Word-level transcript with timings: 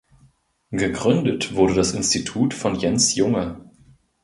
Gegründet 0.71 1.53
wurde 1.53 1.75
das 1.75 1.91
Institut 1.91 2.55
von 2.55 2.73
Jens 2.73 3.13
Junge. 3.13 3.69